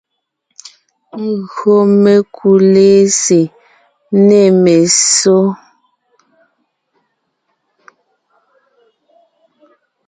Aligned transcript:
Gÿo 1.51 1.75
mekú 2.03 2.49
lɛ́sè 2.73 3.41
nê 4.27 4.41
messó, 4.61 5.37